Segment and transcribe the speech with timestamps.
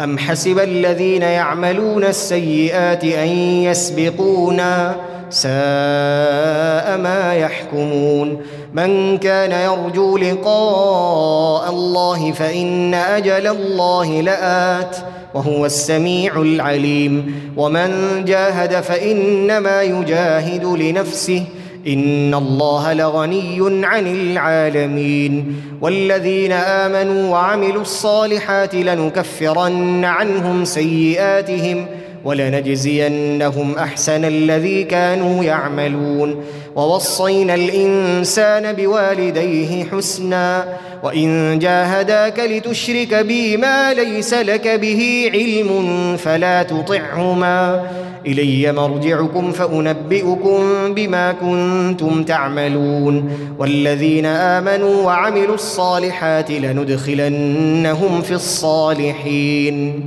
[0.00, 3.28] أم حسب الذين يعملون السيئات أن
[3.62, 4.96] يسبقونا
[5.30, 8.42] ساء ما يحكمون
[8.74, 14.96] من كان يرجو لقاء الله فإن أجل الله لآت
[15.34, 21.44] وهو السميع العليم ومن جاهد فإنما يجاهد لنفسه
[21.86, 31.86] ان الله لغني عن العالمين والذين امنوا وعملوا الصالحات لنكفرن عنهم سيئاتهم
[32.24, 36.44] ولنجزينهم احسن الذي كانوا يعملون
[36.76, 40.68] ووصينا الانسان بوالديه حسنا
[41.02, 47.86] وان جاهداك لتشرك بي ما ليس لك به علم فلا تطعهما
[48.26, 50.60] إلي مرجعكم فأنبئكم
[50.94, 60.02] بما كنتم تعملون والذين آمنوا وعملوا الصالحات لندخلنهم في الصالحين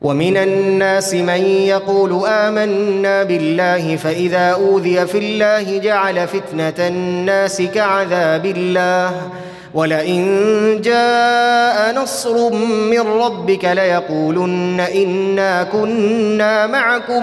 [0.00, 9.30] ومن الناس من يقول آمنا بالله فإذا أوذي في الله جعل فتنة الناس كعذاب الله
[9.76, 12.50] ولئن جاء نصر
[12.90, 17.22] من ربك ليقولن إنا كنا معكم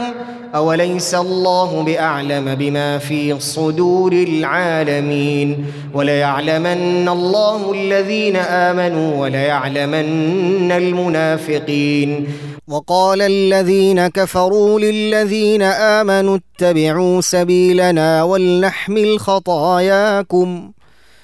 [0.55, 12.27] أوليس الله بأعلم بما في صدور العالمين وليعلمن الله الذين آمنوا وليعلمن المنافقين
[12.67, 20.71] وقال الذين كفروا للذين آمنوا اتبعوا سبيلنا ولنحمل خطاياكم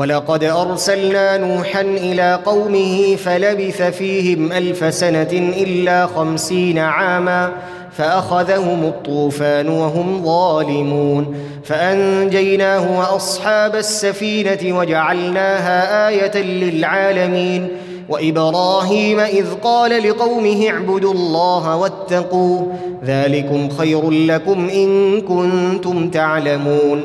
[0.00, 7.52] ولقد أرسلنا نوحا إلى قومه فلبث فيهم ألف سنة إلا خمسين عاما
[7.92, 17.68] فأخذهم الطوفان وهم ظالمون فأنجيناه وأصحاب السفينة وجعلناها آية للعالمين
[18.08, 22.72] وإبراهيم إذ قال لقومه اعبدوا الله واتقوه
[23.04, 27.04] ذلكم خير لكم إن كنتم تعلمون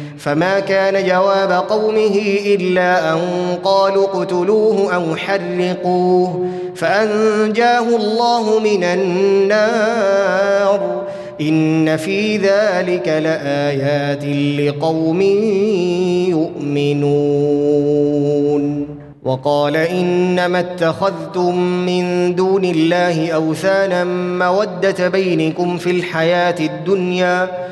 [0.23, 3.19] فما كان جواب قومه إلا أن
[3.63, 6.45] قالوا اقتلوه أو حرقوه
[6.75, 10.31] فأنجاه الله من النار.
[11.41, 14.25] إن في ذلك لآيات
[14.59, 15.21] لقوم
[16.29, 17.91] يؤمنون.
[19.23, 24.03] وقال إنما اتخذتم من دون الله أوثانا
[24.39, 27.71] مودة بينكم في الحياة الدنيا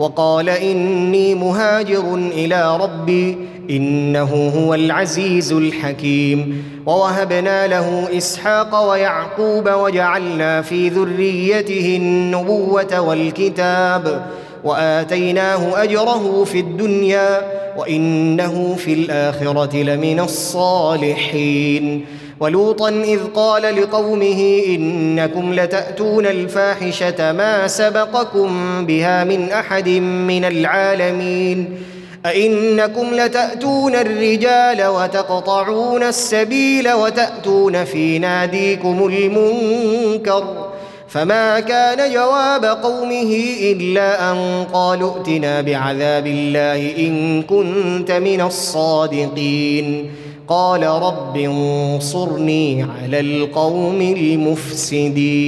[0.00, 3.36] وقال إني مهاجر إلى ربي
[3.70, 6.64] إنه هو العزيز الحكيم.
[6.86, 14.26] ووهبنا له إسحاق ويعقوب وجعلنا في ذريته النبوة والكتاب.
[14.64, 17.42] وآتيناه أجره في الدنيا
[17.76, 22.06] وإنه في الآخرة لمن الصالحين.
[22.40, 28.50] ولوطا إذ قال لقومه إنكم لتأتون الفاحشة ما سبقكم
[28.86, 29.88] بها من أحد
[30.28, 31.78] من العالمين.
[32.26, 40.69] أئنكم لتأتون الرجال وتقطعون السبيل وتأتون في ناديكم المنكر.
[41.10, 50.10] فما كان جواب قومه إلا أن قالوا ائتنا بعذاب الله إن كنت من الصادقين
[50.48, 55.40] قال رب انصرني على القوم المفسدين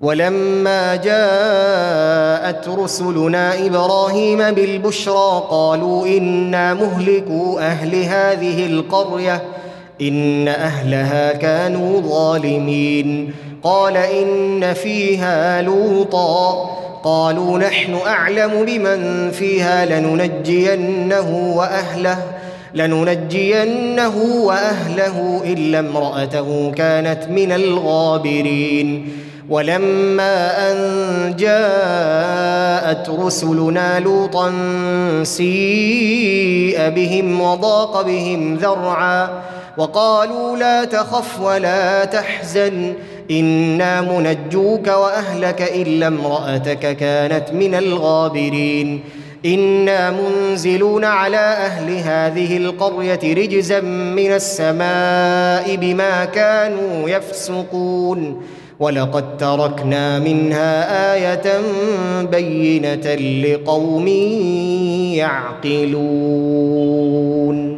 [0.00, 9.42] ولما جاءت رسلنا إبراهيم بالبشرى قالوا أنا مهلكو أهل هذه القريه
[10.00, 13.32] ان اهلها كانوا ظالمين
[13.62, 16.70] قال إن فيها لوطا.
[17.04, 22.18] قالوا نحن أعلم بمن فيها لننجينه وأهله
[22.74, 29.12] لننجينه وأهله إلا امرأته كانت من الغابرين.
[29.48, 30.76] ولما أن
[31.38, 34.52] جاءت رسلنا لوطا
[35.22, 39.28] سيء بهم وضاق بهم ذرعا
[39.76, 42.94] وقالوا لا تخف ولا تحزن.
[43.30, 49.00] أنا منجوك واهلك الا امراتك كانت من الغابرين
[49.46, 58.42] أنا منزلون على أهل هذه القريه رجزا من السماء بما كانوا يفسقون
[58.80, 61.60] ولقد تركنا منها إيه
[62.22, 63.14] بينه
[63.44, 64.08] لقوم
[66.48, 67.77] يعقلون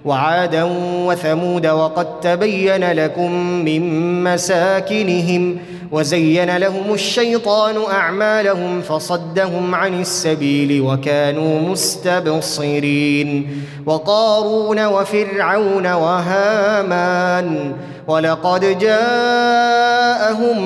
[0.05, 0.63] وعادا
[1.07, 3.31] وثمود وقد تبين لكم
[3.65, 5.57] من مساكنهم
[5.91, 13.47] وزين لهم الشيطان أعمالهم فصدهم عن السبيل وكانوا مستبصرين
[13.85, 17.73] وقارون وفرعون وهامان
[18.07, 20.57] ولقد جاءهم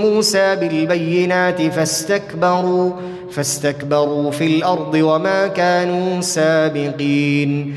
[0.00, 2.92] موسى بالبينات فاستكبروا
[3.32, 7.76] فاستكبروا في الأرض وما كانوا سابقين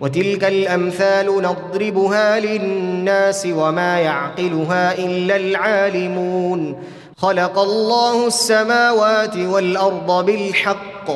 [0.00, 6.76] وتلك الأمثال نضربها للناس وما يعقلها إلا العالمون.
[7.16, 11.10] خلق الله السماوات والأرض بالحق.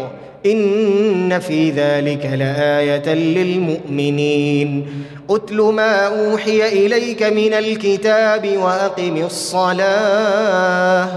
[0.47, 4.87] إن في ذلك لآية للمؤمنين.
[5.31, 11.09] اتل ما أوحي إليك من الكتاب وأقم الصلاة.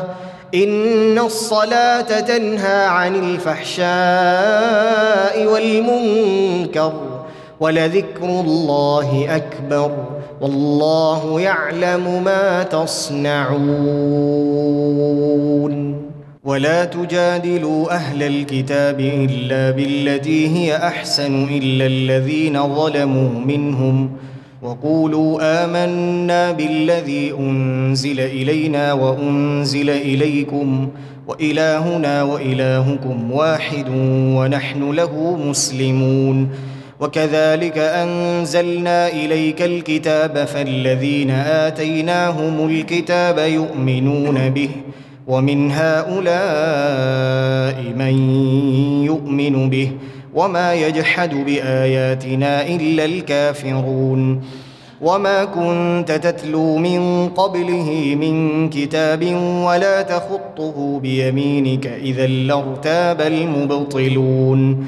[0.56, 3.84] إن الصلاة تنهى عن الفحشاء
[5.46, 7.13] والمنكر.
[7.64, 9.92] ولذكر الله أكبر
[10.42, 13.54] والله يعلم ما تصنعون.
[16.44, 24.12] ولا تجادلوا أهل الكتاب إلا بالتي هي أحسن إلا الذين ظلموا منهم
[24.62, 30.90] وقولوا آمنا بالذي أنزل إلينا وأنزل إليكم
[31.28, 33.86] وإلهنا وإلهكم واحد
[34.38, 36.50] ونحن له مسلمون.
[37.04, 44.70] وكذلك أنزلنا إليك الكتاب فالذين آتيناهم الكتاب يؤمنون به
[45.28, 46.24] ومن هؤلاء
[47.98, 48.16] من
[49.06, 49.92] يؤمن به
[50.34, 54.42] وما يجحد بآياتنا إلا الكافرون
[55.02, 59.24] وما كنت تتلو من قبله من كتاب
[59.66, 64.88] ولا تخطه بيمينك إذا لارتاب المبطلون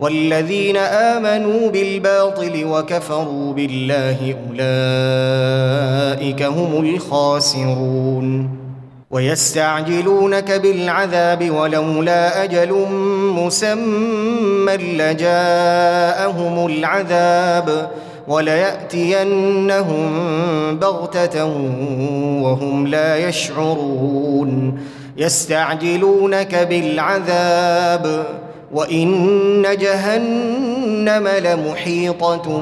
[0.00, 8.50] والذين آمنوا بالباطل وكفروا بالله أولئك هم الخاسرون.
[9.10, 12.86] ويستعجلونك بالعذاب ولولا أجل
[13.32, 17.90] مسمى لجاءهم العذاب
[18.28, 20.10] وليأتينهم
[20.78, 21.44] بغتة
[22.42, 24.80] وهم لا يشعرون.
[25.16, 28.26] يستعجلونك بالعذاب
[28.72, 32.60] وان جهنم لمحيطه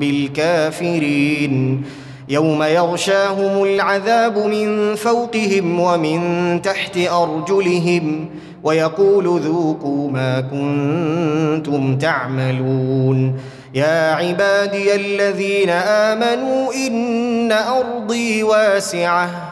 [0.00, 1.82] بالكافرين.
[2.28, 8.26] يوم يغشاهم العذاب من فوقهم ومن تحت ارجلهم
[8.62, 13.34] ويقول ذوقوا ما كنتم تعملون.
[13.74, 19.51] يا عبادي الذين امنوا ان ارضي واسعه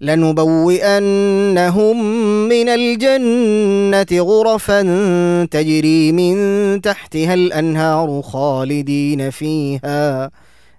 [0.00, 1.96] لنبوئنهم
[2.48, 4.82] من الجنة غرفا
[5.44, 10.30] تجري من تحتها الأنهار خالدين فيها.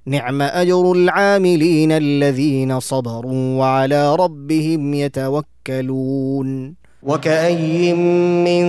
[0.06, 6.76] نعم أجر العاملين الذين صبروا وعلى ربهم يتوكلون.
[7.04, 8.64] وكأي من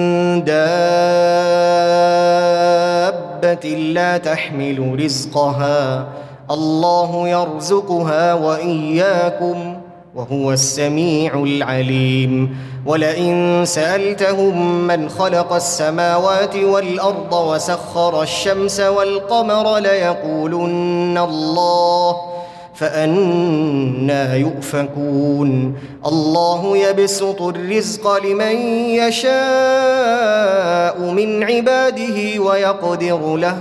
[0.45, 0.59] دابة
[3.93, 6.09] لا تحمل رزقها.
[6.51, 9.78] الله يرزقها وإياكم.
[10.19, 12.57] وهو السميع العليم.
[12.87, 22.17] ولئن سألتهم من خلق السماوات والأرض وسخر الشمس والقمر ليقولن الله
[22.75, 25.75] فأنا يؤفكون.
[26.07, 28.57] الله يبسط الرزق لمن
[28.91, 29.31] يشاء
[31.13, 33.57] من عباده ويقدر له.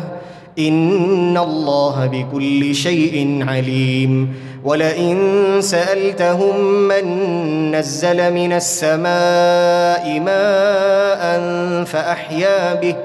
[0.59, 4.33] إن الله بكل شيء عليم.
[4.63, 5.17] ولئن
[5.61, 7.05] سألتهم من
[7.75, 11.43] نزل من السماء ماء
[11.83, 12.95] فأحيا به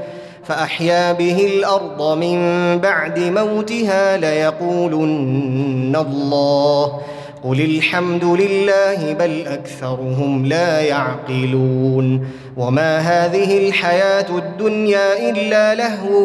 [0.44, 2.38] فأحيا به الأرض من
[2.78, 7.00] بعد موتها ليقولن الله.
[7.44, 12.26] قل الحمد لله بل أكثرهم لا يعقلون.
[12.56, 16.18] وما هذه الحياة الدنيا إلا لهو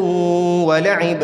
[0.70, 1.24] ولعب.